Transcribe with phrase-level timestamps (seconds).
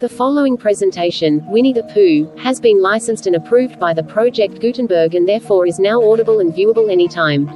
[0.00, 5.14] The following presentation, Winnie the Pooh, has been licensed and approved by the Project Gutenberg
[5.14, 7.46] and therefore is now audible and viewable anytime.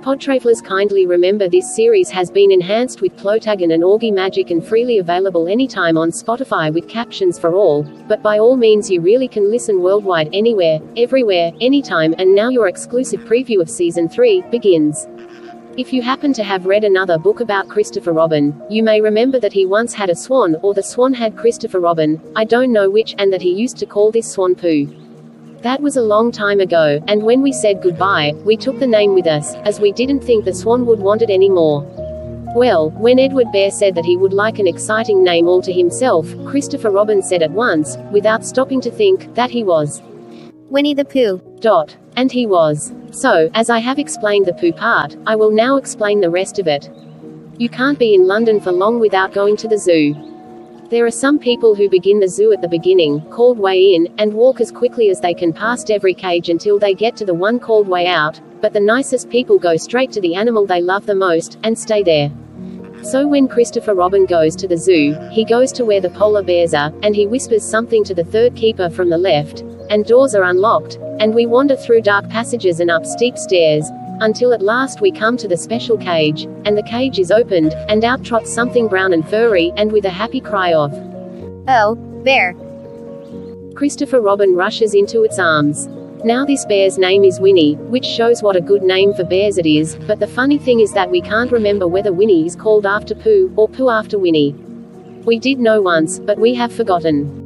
[0.00, 4.96] Podtravelers kindly remember this series has been enhanced with Plotagon and Augie Magic and freely
[4.96, 9.50] available anytime on Spotify with captions for all, but by all means you really can
[9.50, 15.06] listen worldwide anywhere, everywhere, anytime, and now your exclusive preview of Season 3 begins.
[15.76, 19.52] If you happen to have read another book about Christopher Robin, you may remember that
[19.52, 23.16] he once had a swan, or the swan had Christopher Robin, I don't know which,
[23.18, 24.86] and that he used to call this swan Pooh.
[25.62, 29.14] That was a long time ago, and when we said goodbye, we took the name
[29.14, 31.82] with us, as we didn't think the swan would want it anymore.
[32.54, 36.32] Well, when Edward Bear said that he would like an exciting name all to himself,
[36.46, 40.00] Christopher Robin said at once, without stopping to think, that he was.
[40.70, 41.42] Winnie the Pooh.
[41.58, 41.96] Dot.
[42.16, 42.92] And he was.
[43.10, 46.66] So, as I have explained the poo part, I will now explain the rest of
[46.66, 46.90] it.
[47.58, 50.14] You can't be in London for long without going to the zoo.
[50.90, 54.32] There are some people who begin the zoo at the beginning, called way in, and
[54.32, 57.58] walk as quickly as they can past every cage until they get to the one
[57.58, 61.14] called way out, but the nicest people go straight to the animal they love the
[61.14, 62.30] most, and stay there.
[63.02, 66.74] So when Christopher Robin goes to the zoo, he goes to where the polar bears
[66.74, 70.44] are, and he whispers something to the third keeper from the left, and doors are
[70.44, 73.88] unlocked, and we wander through dark passages and up steep stairs,
[74.20, 78.04] until at last we come to the special cage, and the cage is opened, and
[78.04, 80.92] out trots something brown and furry, and with a happy cry of,
[81.66, 82.54] Oh, bear.
[83.74, 85.88] Christopher Robin rushes into its arms.
[86.24, 89.66] Now this bear's name is Winnie, which shows what a good name for bears it
[89.66, 93.14] is, but the funny thing is that we can't remember whether Winnie is called after
[93.14, 94.52] Pooh, or Pooh after Winnie.
[95.24, 97.43] We did know once, but we have forgotten.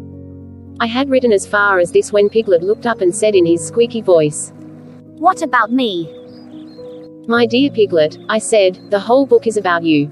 [0.81, 3.67] I had written as far as this when Piglet looked up and said in his
[3.67, 4.53] squeaky voice,
[5.17, 6.15] What about me?
[7.27, 10.09] My dear Piglet, I said, the whole book is about you.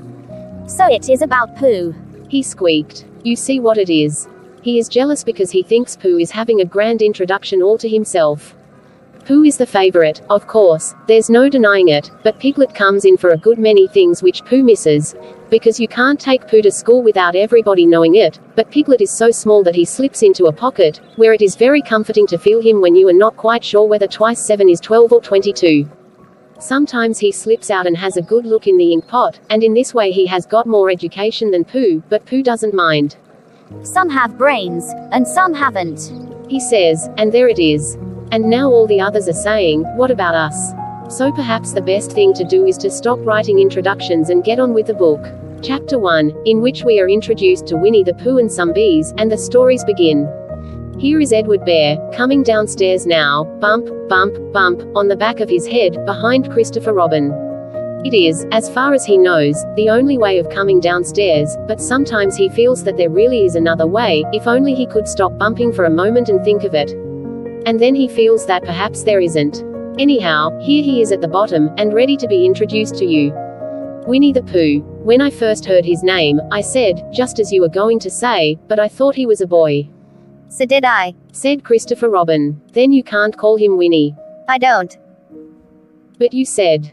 [0.67, 1.95] So it is about Pooh.
[2.29, 3.07] He squeaked.
[3.23, 4.29] You see what it is.
[4.61, 8.57] He is jealous because he thinks Pooh is having a grand introduction all to himself.
[9.25, 13.31] Pooh is the favorite, of course, there's no denying it, but Piglet comes in for
[13.31, 15.15] a good many things which Pooh misses.
[15.49, 19.31] Because you can't take Pooh to school without everybody knowing it, but Piglet is so
[19.31, 22.81] small that he slips into a pocket, where it is very comforting to feel him
[22.81, 25.89] when you are not quite sure whether twice 7 is 12 or 22.
[26.59, 29.73] Sometimes he slips out and has a good look in the ink pot, and in
[29.73, 33.17] this way he has got more education than Pooh, but Pooh doesn't mind.
[33.83, 36.13] Some have brains, and some haven't.
[36.49, 37.95] He says, and there it is.
[38.33, 40.73] And now all the others are saying, what about us?
[41.09, 44.75] So perhaps the best thing to do is to stop writing introductions and get on
[44.75, 45.25] with the book.
[45.63, 49.31] Chapter 1, in which we are introduced to Winnie the Pooh and some bees, and
[49.31, 50.27] the stories begin.
[50.99, 55.67] Here is Edward Bear, coming downstairs now, bump, bump, bump, on the back of his
[55.67, 57.33] head, behind Christopher Robin.
[58.05, 62.37] It is, as far as he knows, the only way of coming downstairs, but sometimes
[62.37, 65.85] he feels that there really is another way, if only he could stop bumping for
[65.85, 66.91] a moment and think of it.
[67.65, 69.63] And then he feels that perhaps there isn't.
[69.99, 73.33] Anyhow, here he is at the bottom, and ready to be introduced to you.
[74.07, 74.81] Winnie the Pooh.
[75.03, 78.59] When I first heard his name, I said, just as you were going to say,
[78.69, 79.89] but I thought he was a boy.
[80.49, 81.15] So did I.
[81.33, 82.61] Said Christopher Robin.
[82.73, 84.15] Then you can't call him Winnie.
[84.49, 84.97] I don't.
[86.19, 86.93] But you said.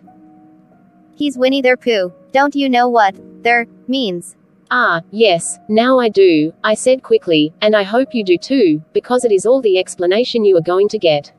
[1.16, 2.14] He's Winnie the Pooh.
[2.32, 4.38] Don't you know what there means?
[4.72, 9.24] Ah, yes, now I do, I said quickly, and I hope you do too, because
[9.24, 11.32] it is all the explanation you are going to get.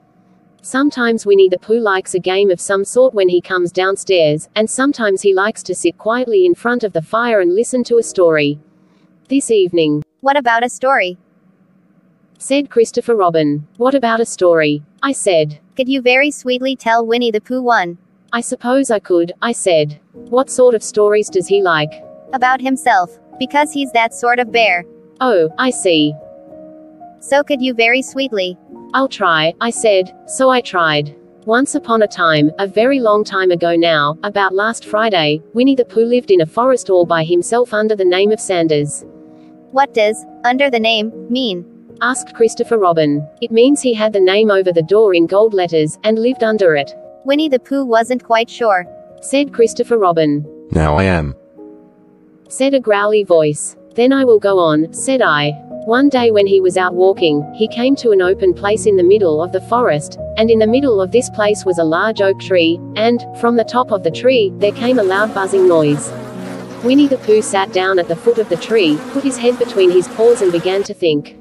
[0.66, 4.68] Sometimes Winnie the Pooh likes a game of some sort when he comes downstairs, and
[4.68, 8.02] sometimes he likes to sit quietly in front of the fire and listen to a
[8.02, 8.58] story.
[9.28, 11.18] This evening, What about a story?
[12.38, 13.68] said Christopher Robin.
[13.76, 14.82] What about a story?
[15.02, 15.60] I said.
[15.76, 17.98] Could you very sweetly tell Winnie the Pooh one?
[18.32, 20.00] I suppose I could, I said.
[20.14, 21.92] What sort of stories does he like?
[22.32, 23.10] About himself.
[23.38, 24.86] Because he's that sort of bear.
[25.20, 26.14] Oh, I see.
[27.20, 28.56] So could you very sweetly.
[28.94, 31.16] I'll try, I said, so I tried.
[31.46, 35.84] Once upon a time, a very long time ago now, about last Friday, Winnie the
[35.84, 39.04] Pooh lived in a forest all by himself under the name of Sanders.
[39.72, 41.66] What does under the name mean?
[42.02, 43.28] Asked Christopher Robin.
[43.42, 46.76] It means he had the name over the door in gold letters, and lived under
[46.76, 46.94] it.
[47.24, 48.86] Winnie the Pooh wasn't quite sure.
[49.20, 50.46] Said Christopher Robin.
[50.70, 51.34] Now I am.
[52.48, 53.76] Said a growly voice.
[53.94, 55.52] Then I will go on, said I.
[55.86, 59.04] One day when he was out walking, he came to an open place in the
[59.04, 62.40] middle of the forest, and in the middle of this place was a large oak
[62.40, 66.10] tree, and, from the top of the tree, there came a loud buzzing noise.
[66.82, 69.90] Winnie the Pooh sat down at the foot of the tree, put his head between
[69.90, 71.36] his paws and began to think.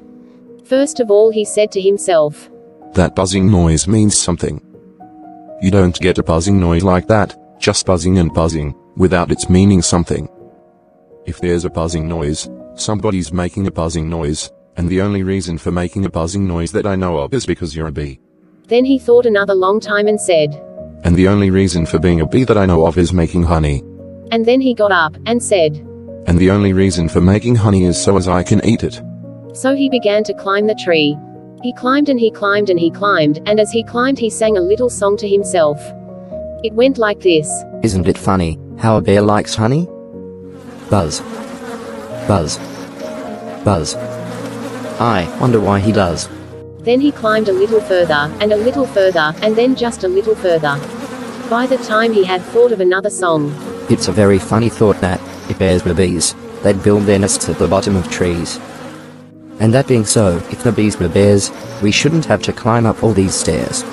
[0.64, 2.50] First of all he said to himself,
[2.92, 4.60] That buzzing noise means something.
[5.60, 9.82] You don't get a buzzing noise like that, just buzzing and buzzing, without its meaning
[9.82, 10.28] something.
[11.26, 15.70] If there's a buzzing noise, Somebody's making a buzzing noise, and the only reason for
[15.70, 18.18] making a buzzing noise that I know of is because you're a bee.
[18.66, 20.60] Then he thought another long time and said,
[21.04, 23.82] And the only reason for being a bee that I know of is making honey.
[24.32, 25.76] and then he got up and said,
[26.26, 29.00] And the only reason for making honey is so as I can eat it.
[29.52, 31.16] So he began to climb the tree.
[31.62, 34.60] He climbed and he climbed and he climbed, and as he climbed, he sang a
[34.60, 35.78] little song to himself.
[36.64, 37.48] It went like this
[37.84, 39.86] Isn't it funny how a bear likes honey?
[40.90, 41.20] Buzz.
[42.28, 42.58] Buzz.
[43.64, 43.94] Buzz.
[45.00, 46.28] I wonder why he does.
[46.80, 50.34] Then he climbed a little further, and a little further, and then just a little
[50.34, 50.78] further.
[51.48, 53.52] By the time he had thought of another song,
[53.90, 55.20] It's a very funny thought that,
[55.50, 58.58] if bears were bees, they'd build their nests at the bottom of trees.
[59.60, 61.50] And that being so, if the bees were bears,
[61.82, 63.84] we shouldn't have to climb up all these stairs.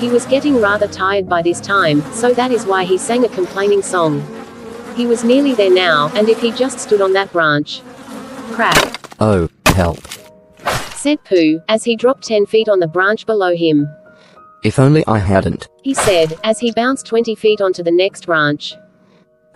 [0.00, 3.28] he was getting rather tired by this time, so that is why he sang a
[3.28, 4.20] complaining song.
[4.96, 7.82] He was nearly there now, and if he just stood on that branch.
[8.52, 9.98] Crap, Oh, help.
[10.94, 13.88] said Pooh, as he dropped 10 feet on the branch below him.
[14.62, 15.68] If only I hadn't.
[15.82, 18.74] He said, as he bounced 20 feet onto the next branch.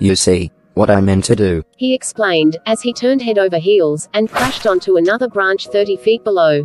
[0.00, 1.62] You see, what I meant to do.
[1.77, 6.25] He explained, as he turned head over heels, and crashed onto another branch 30 feet
[6.25, 6.65] below.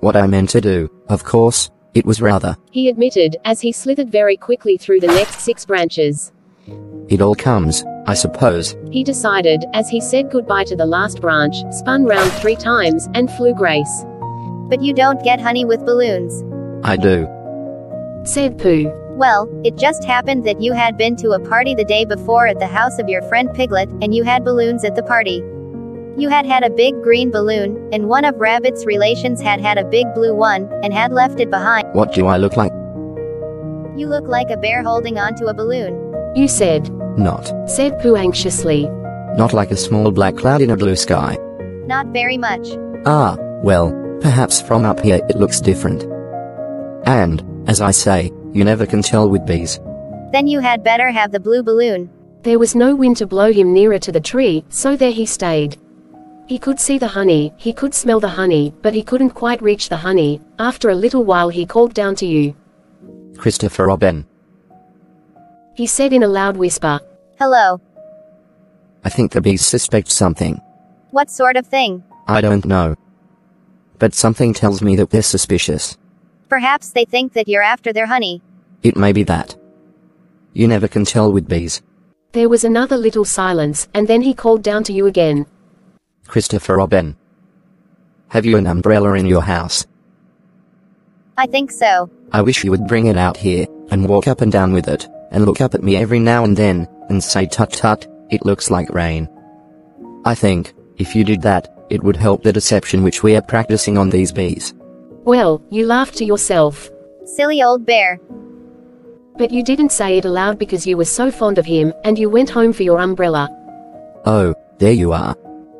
[0.00, 2.56] What I meant to do, of course, it was rather.
[2.72, 6.32] He admitted, as he slithered very quickly through the next six branches.
[7.08, 8.76] It all comes, I suppose.
[8.90, 13.30] He decided, as he said goodbye to the last branch, spun round three times, and
[13.32, 14.04] flew grace.
[14.68, 16.42] But you don't get honey with balloons.
[16.84, 17.28] I do.
[18.24, 18.90] Said Pooh.
[19.16, 22.58] Well, it just happened that you had been to a party the day before at
[22.58, 25.42] the house of your friend Piglet, and you had balloons at the party.
[26.16, 29.84] You had had a big green balloon, and one of Rabbit's relations had had a
[29.84, 31.92] big blue one, and had left it behind.
[31.94, 32.72] What do I look like?
[33.96, 36.01] You look like a bear holding onto a balloon.
[36.34, 36.90] You said.
[37.18, 37.52] Not.
[37.68, 38.88] Said Pooh anxiously.
[39.36, 41.36] Not like a small black cloud in a blue sky.
[41.86, 42.68] Not very much.
[43.04, 46.04] Ah, well, perhaps from up here it looks different.
[47.06, 49.78] And, as I say, you never can tell with bees.
[50.32, 52.08] Then you had better have the blue balloon.
[52.42, 55.76] There was no wind to blow him nearer to the tree, so there he stayed.
[56.46, 59.88] He could see the honey, he could smell the honey, but he couldn't quite reach
[59.88, 60.40] the honey.
[60.58, 62.54] After a little while, he called down to you.
[63.36, 64.26] Christopher Robin.
[65.82, 67.00] He said in a loud whisper,
[67.40, 67.80] Hello.
[69.02, 70.60] I think the bees suspect something.
[71.10, 72.04] What sort of thing?
[72.28, 72.94] I don't know.
[73.98, 75.98] But something tells me that they're suspicious.
[76.48, 78.42] Perhaps they think that you're after their honey.
[78.84, 79.56] It may be that.
[80.52, 81.82] You never can tell with bees.
[82.30, 85.46] There was another little silence, and then he called down to you again.
[86.28, 87.16] Christopher Robin.
[88.28, 89.84] Have you an umbrella in your house?
[91.36, 92.08] I think so.
[92.30, 95.08] I wish you would bring it out here, and walk up and down with it,
[95.32, 98.70] and look up at me every now and then, and say tut tut, it looks
[98.70, 99.28] like rain.
[100.24, 103.98] I think, if you did that, it would help the deception which we are practicing
[103.98, 104.74] on these bees.
[105.24, 106.90] Well, you laughed to yourself.
[107.24, 108.18] Silly old bear.
[109.36, 112.28] But you didn't say it aloud because you were so fond of him, and you
[112.30, 113.48] went home for your umbrella.
[114.24, 115.34] Oh, there you are.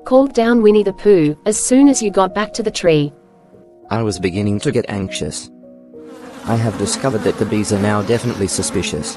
[0.05, 3.13] Called down Winnie the Pooh, as soon as you got back to the tree.
[3.91, 5.51] I was beginning to get anxious.
[6.45, 9.17] I have discovered that the bees are now definitely suspicious.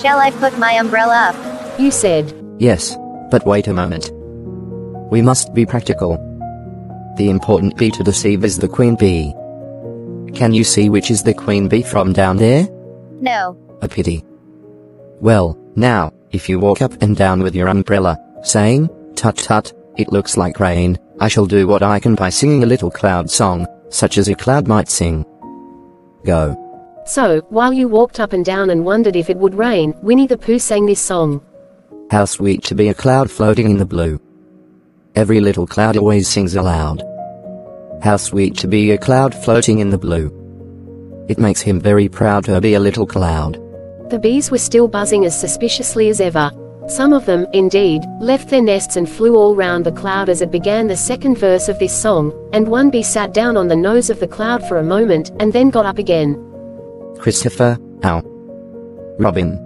[0.00, 1.80] Shall I put my umbrella up?
[1.80, 2.96] You said, Yes,
[3.30, 4.10] but wait a moment.
[5.10, 6.16] We must be practical.
[7.16, 9.32] The important bee to deceive is the queen bee.
[10.34, 12.68] Can you see which is the queen bee from down there?
[13.20, 13.56] No.
[13.80, 14.22] A pity.
[15.20, 20.12] Well, now, if you walk up and down with your umbrella, saying, tut tut, it
[20.12, 23.66] looks like rain, I shall do what I can by singing a little cloud song,
[23.88, 25.24] such as a cloud might sing.
[26.26, 26.65] Go.
[27.06, 30.36] So, while you walked up and down and wondered if it would rain, Winnie the
[30.36, 31.40] Pooh sang this song.
[32.10, 34.20] How sweet to be a cloud floating in the blue.
[35.14, 37.04] Every little cloud always sings aloud.
[38.02, 40.32] How sweet to be a cloud floating in the blue.
[41.28, 43.54] It makes him very proud to be a little cloud.
[44.10, 46.50] The bees were still buzzing as suspiciously as ever.
[46.88, 50.52] Some of them, indeed, left their nests and flew all round the cloud as it
[50.52, 54.10] began the second verse of this song, and one bee sat down on the nose
[54.10, 56.45] of the cloud for a moment, and then got up again.
[57.18, 58.22] Christopher, ow.
[59.18, 59.58] Robin,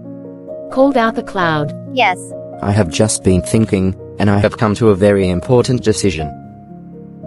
[0.70, 1.74] Called out the cloud.
[1.92, 2.32] Yes.
[2.62, 6.30] I have just been thinking, and I have come to a very important decision.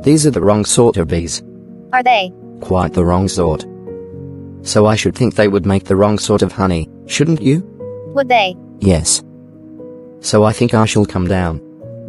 [0.02, 1.44] These are the wrong sort of bees.
[1.92, 2.32] Are they?
[2.62, 3.66] Quite the wrong sort.
[4.62, 7.62] So I should think they would make the wrong sort of honey, shouldn't you?
[8.16, 8.56] Would they?
[8.80, 9.22] Yes.
[10.22, 11.60] So I think I shall come down.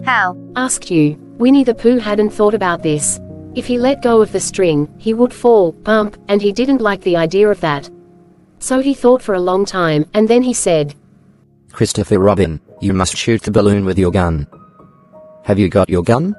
[0.05, 0.37] How?
[0.55, 1.17] Asked you.
[1.39, 3.19] Winnie the Pooh hadn't thought about this.
[3.57, 7.01] If he let go of the string, he would fall, bump, and he didn't like
[7.01, 7.91] the idea of that.
[8.65, 10.95] So he thought for a long time, and then he said,
[11.73, 14.47] Christopher Robin, you must shoot the balloon with your gun.
[15.43, 16.35] Have you got your gun?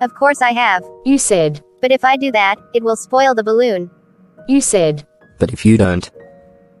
[0.00, 0.82] Of course I have.
[1.04, 1.62] You said.
[1.80, 3.92] But if I do that, it will spoil the balloon.
[4.48, 5.06] You said.
[5.38, 6.10] But if you don't,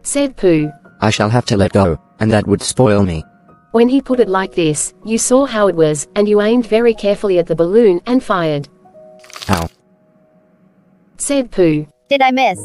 [0.02, 0.68] Said Pooh.
[1.00, 3.22] I shall have to let go, and that would spoil me.
[3.70, 6.92] When he put it like this, you saw how it was, and you aimed very
[6.92, 8.68] carefully at the balloon and fired.
[9.48, 9.68] Ow.
[11.18, 11.86] Said Pooh.
[12.08, 12.58] Did I miss?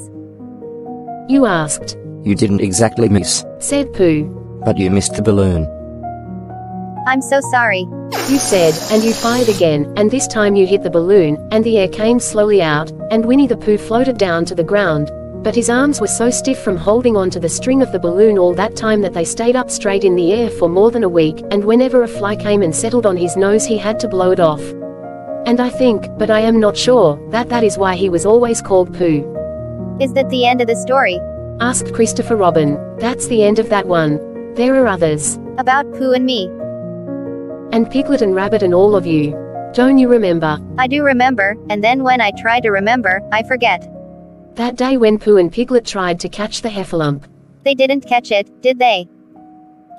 [1.29, 1.95] You asked.
[2.23, 4.23] You didn't exactly miss, Said Pooh.
[4.63, 5.67] but you missed the balloon.
[7.05, 7.81] I'm so sorry.
[8.29, 11.77] You said, and you fired again, and this time you hit the balloon, and the
[11.77, 15.11] air came slowly out, and Winnie the Pooh floated down to the ground.
[15.43, 18.37] But his arms were so stiff from holding on to the string of the balloon
[18.37, 21.09] all that time that they stayed up straight in the air for more than a
[21.09, 24.31] week, and whenever a fly came and settled on his nose he had to blow
[24.31, 24.63] it off.
[25.45, 28.61] And I think, but I am not sure, that that is why he was always
[28.61, 29.27] called Pooh.
[29.99, 31.19] Is that the end of the story?
[31.59, 32.77] Asked Christopher Robin.
[32.97, 34.53] That's the end of that one.
[34.55, 35.37] There are others.
[35.57, 36.47] About Pooh and me.
[37.71, 39.31] And Piglet and Rabbit and all of you.
[39.73, 40.59] Don't you remember?
[40.77, 43.87] I do remember, and then when I try to remember, I forget.
[44.55, 47.23] That day when Pooh and Piglet tried to catch the heffalump.
[47.63, 49.07] They didn't catch it, did they?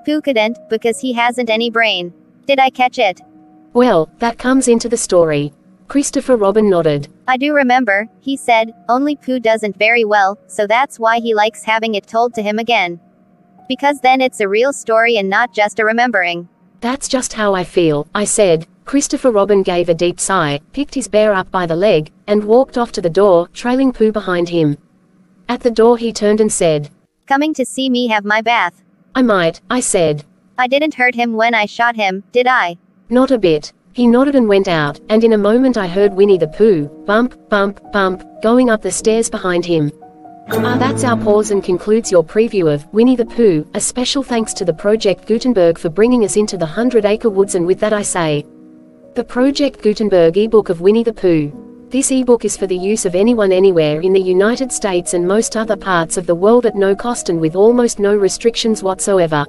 [0.05, 2.13] Pooh couldn't, because he hasn't any brain.
[2.47, 3.21] Did I catch it?
[3.73, 5.53] Well, that comes into the story.
[5.89, 7.09] Christopher Robin nodded.
[7.29, 11.63] I do remember, he said, only Pooh doesn't very well, so that's why he likes
[11.63, 13.01] having it told to him again.
[13.69, 16.49] Because then it's a real story and not just a remembering.
[16.81, 18.67] That's just how I feel, I said.
[18.85, 22.77] Christopher Robin gave a deep sigh, picked his bear up by the leg, and walked
[22.77, 24.77] off to the door, trailing Pooh behind him.
[25.49, 26.91] At the door he turned and said,
[27.27, 28.83] Coming to see me have my bath.
[29.15, 30.25] I might, I said.
[30.59, 32.77] I didn't hurt him when I shot him, did I?
[33.09, 33.73] Not a bit.
[33.95, 37.39] He nodded and went out, and in a moment I heard Winnie the Pooh, bump,
[37.49, 39.93] bump, bump, going up the stairs behind him.
[40.51, 43.65] Ah, that's our pause and concludes your preview of Winnie the Pooh.
[43.75, 47.55] A special thanks to the Project Gutenberg for bringing us into the Hundred Acre Woods,
[47.55, 48.45] and with that I say,
[49.15, 51.53] the Project Gutenberg ebook of Winnie the Pooh.
[51.91, 55.57] This ebook is for the use of anyone anywhere in the United States and most
[55.57, 59.47] other parts of the world at no cost and with almost no restrictions whatsoever.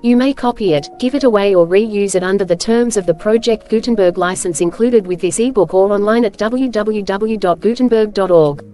[0.00, 3.14] You may copy it, give it away or reuse it under the terms of the
[3.14, 8.64] Project Gutenberg license included with this ebook or online at www.gutenberg.org.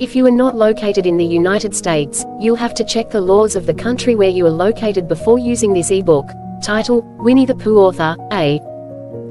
[0.00, 3.56] If you are not located in the United States, you'll have to check the laws
[3.56, 6.30] of the country where you are located before using this ebook.
[6.62, 8.58] Title, Winnie the Pooh author, A.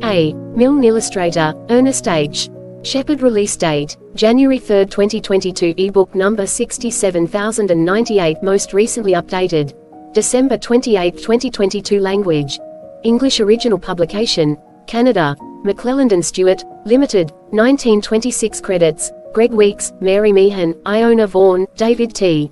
[0.03, 0.33] A.
[0.55, 2.51] Milne illustrator, Ernest H.
[2.83, 9.73] Shepard release date, January 3, 2022 ebook number 67098 most recently updated.
[10.13, 12.59] December 28, 2022 language.
[13.03, 14.55] English original publication,
[14.85, 22.51] Canada, McClelland and Stewart, Limited, 1926 credits, Greg Weeks, Mary Meehan, Iona Vaughan, David T.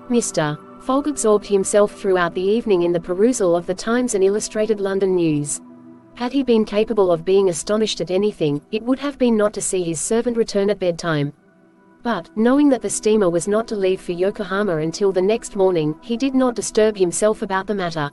[0.09, 0.59] Mr.
[0.85, 5.15] Fogg absorbed himself throughout the evening in the perusal of the Times and Illustrated London
[5.15, 5.59] News.
[6.13, 9.61] Had he been capable of being astonished at anything, it would have been not to
[9.61, 11.33] see his servant return at bedtime.
[12.03, 15.95] But, knowing that the steamer was not to leave for Yokohama until the next morning,
[16.03, 18.11] he did not disturb himself about the matter.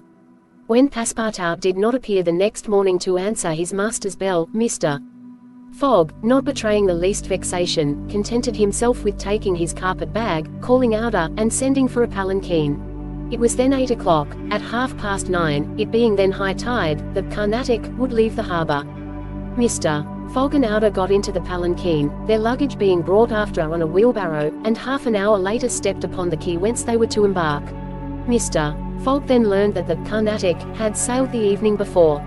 [0.67, 4.99] When Passepartout did not appear the next morning to answer his master's bell, Mr.
[5.73, 11.33] Fogg, not betraying the least vexation, contented himself with taking his carpet bag, calling Aouda,
[11.39, 13.31] and sending for a palanquin.
[13.33, 17.23] It was then eight o'clock, at half past nine, it being then high tide, the
[17.35, 18.85] Carnatic would leave the harbour.
[19.57, 20.05] Mr.
[20.35, 24.53] Fogg and Aouda got into the palanquin, their luggage being brought after on a wheelbarrow,
[24.65, 27.65] and half an hour later stepped upon the quay whence they were to embark.
[28.27, 28.77] Mr.
[29.03, 32.23] Fogg then learned that the Carnatic had sailed the evening before.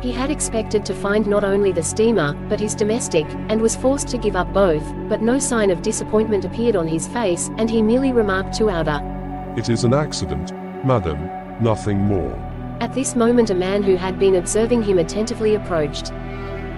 [0.00, 4.06] He had expected to find not only the steamer, but his domestic, and was forced
[4.08, 7.82] to give up both, but no sign of disappointment appeared on his face, and he
[7.82, 10.52] merely remarked to Aouda, It is an accident,
[10.84, 11.28] madam,
[11.60, 12.32] nothing more.
[12.80, 16.12] At this moment a man who had been observing him attentively approached.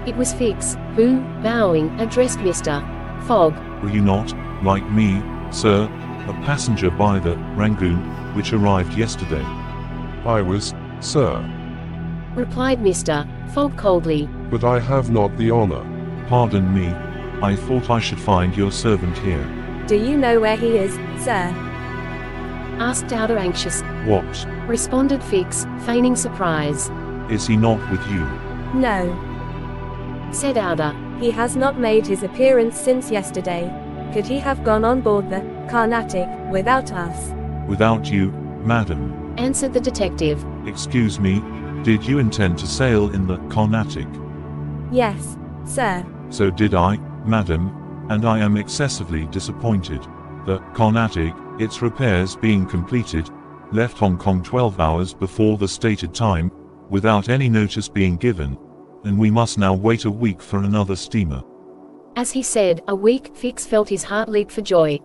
[0.07, 2.81] It was Fix, who, bowing, addressed Mr.
[3.27, 3.55] Fogg.
[3.83, 4.33] Were you not,
[4.65, 5.85] like me, sir,
[6.27, 7.99] a passenger by the Rangoon,
[8.35, 9.45] which arrived yesterday?
[10.25, 11.39] I was, sir,
[12.41, 13.27] Replied Mr.
[13.53, 14.27] Fogg coldly.
[14.51, 15.85] but I have not the honor.
[16.27, 16.89] Pardon me,
[17.43, 19.45] I thought I should find your servant here.
[19.87, 21.53] Do you know where he is, sir?
[22.89, 23.83] Asked Aouda anxious.
[24.07, 24.47] What?
[24.67, 26.89] Responded Fix, feigning surprise.
[27.31, 28.25] Is he not with you?
[28.73, 28.99] No.
[30.33, 30.95] Said Aouda.
[31.21, 33.69] He has not made his appearance since yesterday.
[34.15, 37.33] Could he have gone on board the Carnatic without us?
[37.69, 38.31] Without you,
[38.65, 39.35] madam.
[39.37, 40.43] Answered the detective.
[40.67, 41.43] Excuse me,
[41.83, 44.07] did you intend to sail in the Carnatic?
[44.93, 46.05] Yes, sir.
[46.29, 50.03] So did I, madam, and I am excessively disappointed.
[50.47, 53.31] The Carnatic, its repairs being completed,
[53.73, 56.51] left Hong Kong 12 hours before the stated time,
[56.91, 58.59] without any notice being given,
[59.05, 61.43] and we must now wait a week for another steamer.
[62.17, 64.99] As he said, a week, Fix felt his heart leap for joy.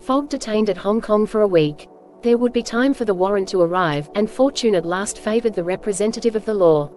[0.00, 1.88] Fogg detained at Hong Kong for a week.
[2.22, 5.62] There would be time for the warrant to arrive, and fortune at last favored the
[5.62, 6.90] representative of the law.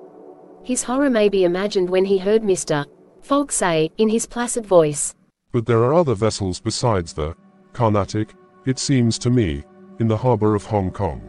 [0.63, 2.86] His horror may be imagined when he heard Mr.
[3.22, 5.16] Fogg say, in his placid voice,
[5.51, 7.36] But there are other vessels besides the
[7.74, 8.34] Carnatic,
[8.66, 9.63] it seems to me,
[10.00, 11.22] in the harbor of Hong Kong.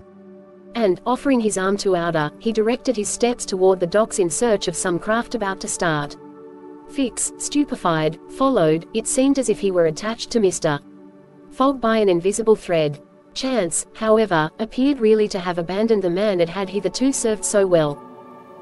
[0.74, 4.68] and, offering his arm to Aouda, he directed his steps toward the docks in search
[4.68, 6.16] of some craft about to start.
[6.88, 10.80] Fix, stupefied, followed, it seemed as if he were attached to Mr.
[11.50, 12.98] Fogg by an invisible thread.
[13.34, 18.00] Chance, however, appeared really to have abandoned the man it had hitherto served so well.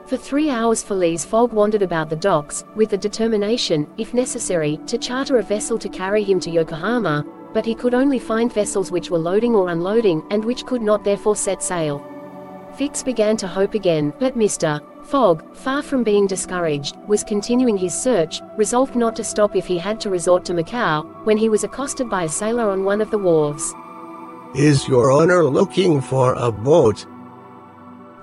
[0.07, 4.99] For three hours Phileas Fogg wandered about the docks, with the determination, if necessary, to
[4.99, 9.11] charter a vessel to carry him to Yokohama, but he could only find vessels which
[9.11, 12.05] were loading or unloading, and which could not therefore set sail.
[12.77, 14.81] Fix began to hope again, but Mr.
[15.05, 19.79] Fogg, far from being discouraged, was continuing his search, resolved not to stop if he
[19.79, 23.11] had to resort to Macau, when he was accosted by a sailor on one of
[23.11, 23.75] the wharves.
[24.55, 27.07] Is your honor looking for a boat?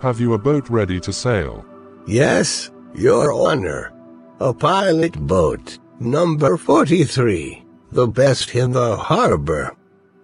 [0.02, 1.66] Have you a boat ready to sail?
[2.06, 3.94] Yes, your honor.
[4.42, 7.66] A pilot boat, number 43.
[7.94, 9.76] The best in the harbor.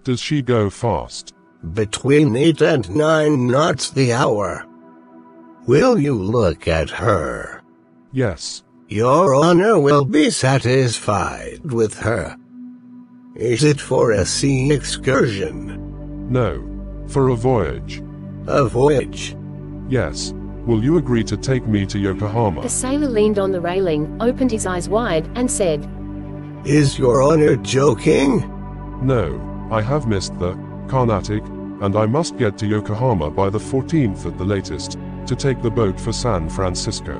[0.03, 1.33] Does she go fast?
[1.73, 4.65] Between 8 and 9 knots the hour.
[5.67, 7.61] Will you look at her?
[8.11, 8.63] Yes.
[8.89, 12.35] Your honor will be satisfied with her.
[13.35, 15.92] Is it for a sea excursion?
[16.29, 16.63] No.
[17.07, 18.01] For a voyage?
[18.47, 19.35] A voyage?
[19.89, 20.33] Yes.
[20.65, 22.61] Will you agree to take me to Yokohama?
[22.61, 25.87] The sailor leaned on the railing, opened his eyes wide, and said,
[26.65, 28.49] Is your honor joking?
[29.05, 29.39] No.
[29.71, 30.53] I have missed the
[30.87, 31.43] Carnatic,
[31.81, 35.71] and I must get to Yokohama by the 14th at the latest, to take the
[35.71, 37.17] boat for San Francisco.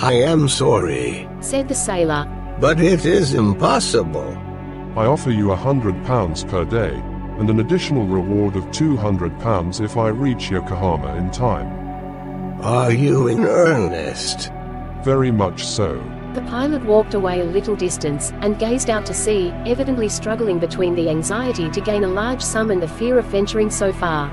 [0.00, 2.26] I am sorry, said the sailor.
[2.60, 4.36] but it is impossible.
[4.96, 7.02] I offer you a hundred pounds per day,
[7.38, 12.60] and an additional reward of two hundred pounds if I reach Yokohama in time.
[12.62, 14.50] Are you in earnest?
[15.04, 16.02] Very much so.
[16.34, 20.94] The pilot walked away a little distance, and gazed out to sea, evidently struggling between
[20.94, 24.30] the anxiety to gain a large sum and the fear of venturing so far.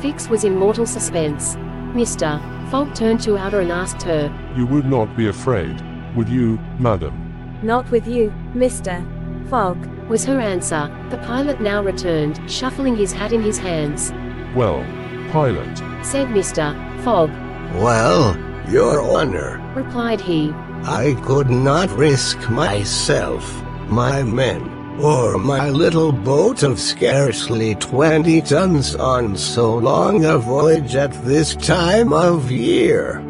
[0.00, 1.56] Fix was in mortal suspense.
[1.94, 2.40] Mr.
[2.70, 5.82] Fogg turned to Aouda and asked her, You would not be afraid,
[6.14, 7.58] would you, madam?
[7.62, 9.04] Not with you, Mr.
[9.48, 9.78] Fogg.
[10.08, 10.88] was her answer.
[11.10, 14.12] The pilot now returned, shuffling his hat in his hands.
[14.54, 14.82] Well,
[15.30, 16.72] pilot, Said Mr.
[17.02, 17.30] Fogg,
[17.74, 18.36] Well,
[18.70, 20.52] your honor, replied he.
[20.84, 24.62] I could not risk myself, my men,
[25.00, 31.54] or my little boat of scarcely 20 tons on so long a voyage at this
[31.56, 33.20] time of year.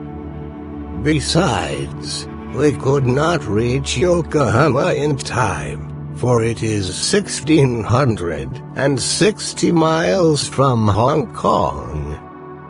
[1.03, 5.88] Besides, we could not reach Yokohama in time,
[6.19, 12.15] for it is 1660 miles from Hong Kong.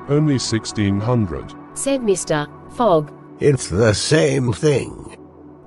[0.08, 1.54] only 1600.
[1.74, 2.46] Said Mr.
[2.72, 3.12] Fogg.
[3.40, 5.16] It's the same thing,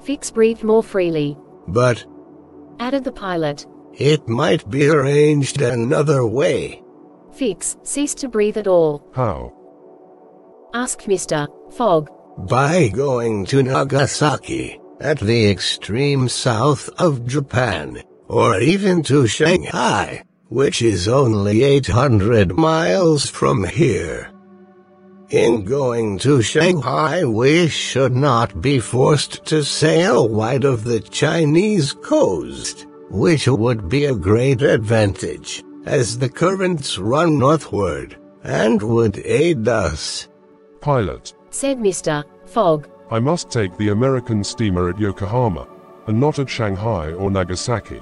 [0.04, 1.38] Fix breathed more freely.
[1.67, 2.06] but
[2.80, 3.65] Added the pilot.
[3.94, 6.82] it might be arranged another way.
[7.32, 9.04] Fix ceased to breathe at all.
[9.13, 9.54] How?
[10.74, 11.48] Asked Mr.
[11.72, 12.10] Fogg.
[12.50, 20.82] By going to Nagasaki, at the extreme south of Japan, or even to Shanghai, which
[20.82, 24.32] is only 800 miles from here.
[25.30, 31.94] In going to Shanghai, we should not be forced to sail wide of the Chinese
[31.94, 35.64] coast, which would be a great advantage.
[35.86, 40.28] as the currents run northward, and would aid us.
[40.80, 42.24] Pilot, said Mr.
[42.46, 42.88] Fogg.
[43.12, 45.67] I must take the American steamer at Yokohama,
[46.08, 48.02] and not at Shanghai or Nagasaki.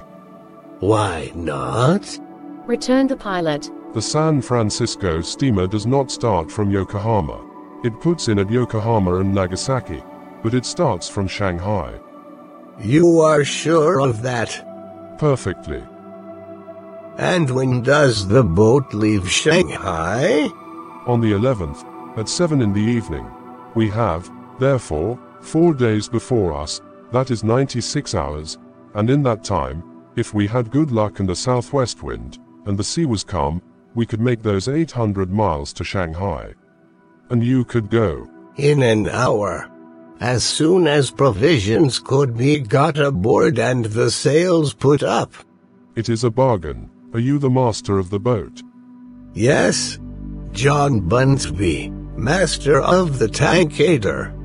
[0.80, 2.20] Why not?
[2.68, 3.72] returned the pilot.
[3.94, 7.44] The San Francisco steamer does not start from Yokohama.
[7.84, 10.04] It puts in at Yokohama and Nagasaki,
[10.44, 12.00] but it starts from Shanghai.
[12.80, 15.18] You are sure of that?
[15.18, 15.84] Perfectly.
[17.18, 20.44] And when does the boat leave Shanghai?
[21.08, 21.84] On the 11th,
[22.18, 23.26] at 7 in the evening.
[23.74, 28.58] We have, therefore, four days before us, that is 96 hours,
[28.94, 29.84] and in that time,
[30.16, 33.62] if we had good luck and a southwest wind, and the sea was calm,
[33.96, 36.54] we could make those 800 miles to Shanghai.
[37.30, 38.30] And you could go.
[38.58, 39.70] In an hour.
[40.20, 45.34] As soon as provisions could be got aboard and the sails put up.
[45.96, 46.90] It is a bargain.
[47.14, 48.62] Are you the master of the boat?
[49.34, 49.98] Yes.
[50.52, 54.39] John Bunsby, master of the Tankadere.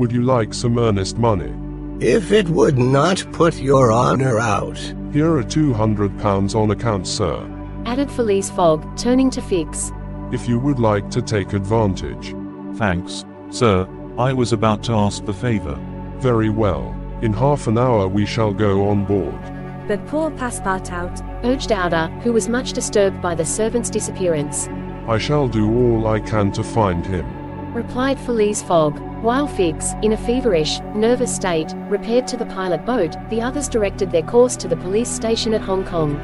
[0.00, 1.52] Would you like some earnest money?
[2.00, 4.78] If it would not put your honor out.
[5.12, 7.46] Here are 200 pounds on account, sir.
[7.84, 9.92] Added Phileas Fogg, turning to Fix.
[10.32, 12.34] If you would like to take advantage.
[12.78, 13.86] Thanks, sir.
[14.16, 15.78] I was about to ask the favor.
[16.16, 16.98] Very well.
[17.20, 19.38] In half an hour we shall go on board.
[19.86, 24.66] But poor Passepartout, urged Aouda, who was much disturbed by the servant's disappearance.
[25.06, 29.09] I shall do all I can to find him, replied Phileas Fogg.
[29.22, 34.10] While Fix, in a feverish, nervous state, repaired to the pilot boat, the others directed
[34.10, 36.16] their course to the police station at Hong Kong.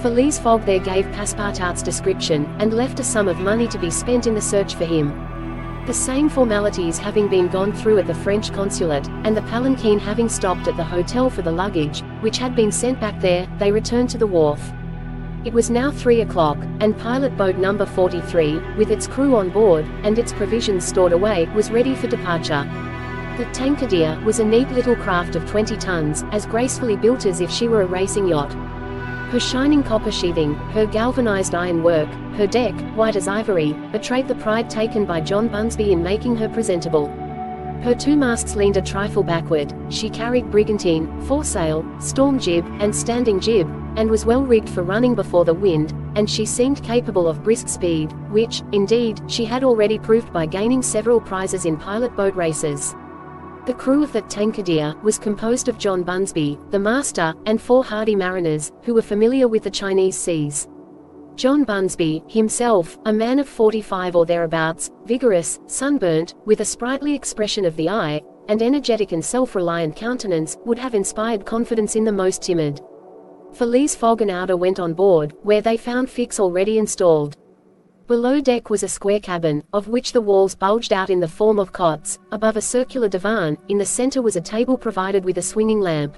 [0.00, 4.26] Phileas Fogg there gave Passepartout's description, and left a sum of money to be spent
[4.26, 5.08] in the search for him.
[5.86, 10.30] The same formalities having been gone through at the French consulate, and the palanquin having
[10.30, 14.08] stopped at the hotel for the luggage, which had been sent back there, they returned
[14.08, 14.72] to the wharf.
[15.44, 19.84] It was now 3 o'clock, and pilot boat number 43, with its crew on board,
[20.02, 22.64] and its provisions stored away, was ready for departure.
[23.36, 27.50] The Tankadere was a neat little craft of 20 tons, as gracefully built as if
[27.50, 28.54] she were a racing yacht.
[29.32, 34.36] Her shining copper sheathing, her galvanized iron work, her deck, white as ivory, betrayed the
[34.36, 37.08] pride taken by John Bunsby in making her presentable.
[37.84, 43.38] Her two masts leaned a trifle backward, she carried brigantine, foresail, storm jib, and standing
[43.38, 47.44] jib, and was well rigged for running before the wind, and she seemed capable of
[47.44, 52.34] brisk speed, which, indeed, she had already proved by gaining several prizes in pilot boat
[52.34, 52.94] races.
[53.66, 58.16] The crew of the Tankadere was composed of John Bunsby, the master, and four hardy
[58.16, 60.68] mariners, who were familiar with the Chinese seas.
[61.36, 67.64] John Bunsby, himself, a man of 45 or thereabouts, vigorous, sunburnt, with a sprightly expression
[67.64, 72.42] of the eye, and energetic and self-reliant countenance, would have inspired confidence in the most
[72.42, 72.80] timid.
[73.52, 77.36] Phileas Fogg and Aouda went on board, where they found Fix already installed.
[78.06, 81.58] Below deck was a square cabin, of which the walls bulged out in the form
[81.58, 85.42] of cots, above a circular divan, in the center was a table provided with a
[85.42, 86.16] swinging lamp.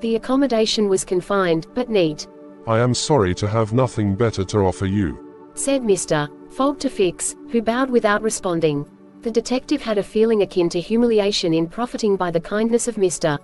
[0.00, 2.28] The accommodation was confined, but neat.
[2.66, 6.28] I am sorry to have nothing better to offer you, said Mr.
[6.50, 8.84] Fogg to Fix, who bowed without responding.
[9.22, 13.38] The detective had a feeling akin to humiliation in profiting by the kindness of Mr.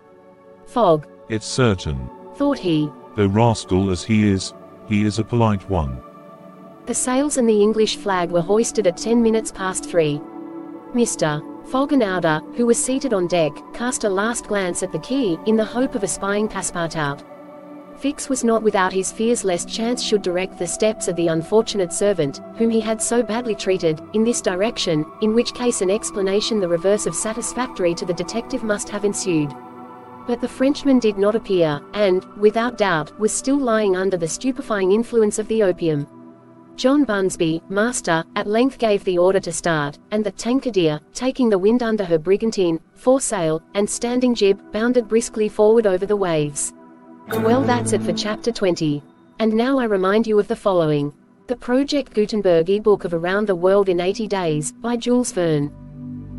[0.67, 1.07] Fogg.
[1.29, 2.11] It's certain.
[2.35, 2.91] Thought he.
[3.15, 4.55] Though rascal as he is,
[4.89, 6.03] he is a polite one.
[6.87, 10.21] The sails and the English flag were hoisted at ten minutes past three.
[10.95, 11.41] Mr.
[11.69, 15.39] Fogg and Aouda, who was seated on deck, cast a last glance at the quay,
[15.47, 17.23] in the hope of espying Passepartout.
[18.03, 21.93] Fix was not without his fears lest chance should direct the steps of the unfortunate
[21.93, 26.59] servant, whom he had so badly treated, in this direction, in which case an explanation
[26.59, 29.55] the reverse of satisfactory to the detective must have ensued.
[30.27, 34.91] But the Frenchman did not appear, and, without doubt, was still lying under the stupefying
[34.91, 36.09] influence of the opium.
[36.75, 41.59] John Bunsby, master, at length gave the order to start, and the Tankadere, taking the
[41.59, 46.73] wind under her brigantine, foresail, and standing jib, bounded briskly forward over the waves.
[47.29, 49.01] Well that's it for chapter 20.
[49.39, 51.13] And now I remind you of the following.
[51.47, 55.73] The Project Gutenberg ebook of Around the World in 80 Days, by Jules Verne.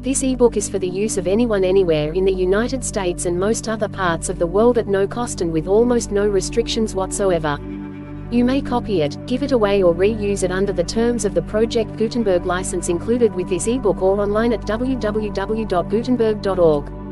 [0.01, 3.69] This ebook is for the use of anyone anywhere in the United States and most
[3.69, 7.57] other parts of the world at no cost and with almost no restrictions whatsoever.
[8.29, 11.43] You may copy it, give it away or reuse it under the terms of the
[11.43, 17.02] Project Gutenberg license included with this ebook or online at www.gutenberg.org.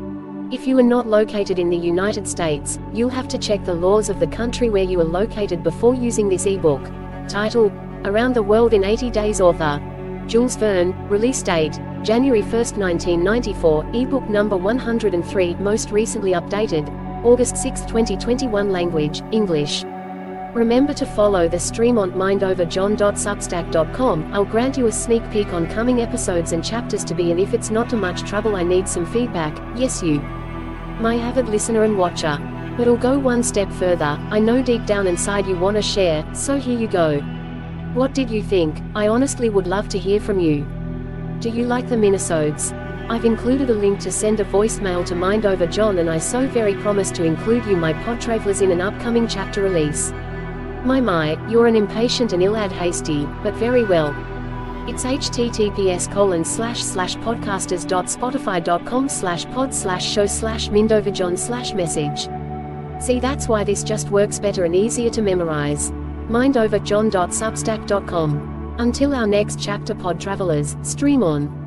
[0.52, 4.10] If you are not located in the United States, you'll have to check the laws
[4.10, 6.84] of the country where you are located before using this ebook.
[7.26, 7.72] Title
[8.04, 9.80] Around the World in 80 Days Author
[10.26, 16.86] Jules Verne, release date January 1, 1994, ebook number 103, most recently updated
[17.24, 19.84] August 6, 2021 language English
[20.52, 24.34] Remember to follow the stream on mindoverjohn.substack.com.
[24.34, 27.54] I'll grant you a sneak peek on coming episodes and chapters to be and if
[27.54, 30.20] it's not too much trouble I need some feedback, yes you.
[31.00, 32.38] My avid listener and watcher.
[32.76, 36.58] But I'll go one step further, I know deep down inside you wanna share, so
[36.58, 37.20] here you go.
[37.94, 38.80] What did you think?
[38.94, 40.66] I honestly would love to hear from you.
[41.40, 42.72] Do you like the minisodes?
[43.10, 46.46] I've included a link to send a voicemail to Mind Over John and I so
[46.48, 50.12] very promise to include you my podtravelers in an upcoming chapter release.
[50.84, 54.14] My my, you're an impatient and ill-ad hasty, but very well.
[54.88, 62.28] It's https colon slash slash podcasters.spotify.com slash pod slash show slash mindoverjohn slash message.
[63.00, 65.92] See that's why this just works better and easier to memorize.
[66.28, 68.74] Mindoverjohn.substack.com.
[68.78, 71.61] Until our next chapter pod travelers, stream on.